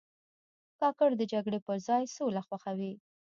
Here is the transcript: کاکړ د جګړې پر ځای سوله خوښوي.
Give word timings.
کاکړ 0.79 1.09
د 1.17 1.21
جګړې 1.33 1.59
پر 1.67 1.77
ځای 1.87 2.03
سوله 2.15 2.41
خوښوي. 2.47 2.93